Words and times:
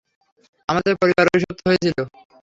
আমাদের 0.69 0.93
পরিবার 1.01 1.25
অভিশপ্ত 1.27 1.59
হয়েছিল। 1.67 1.97